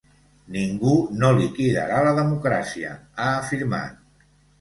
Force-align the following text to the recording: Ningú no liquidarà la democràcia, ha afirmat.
Ningú 0.53 0.93
no 1.23 1.29
liquidarà 1.39 1.99
la 2.07 2.13
democràcia, 2.21 2.95
ha 3.19 3.29
afirmat. 3.43 4.01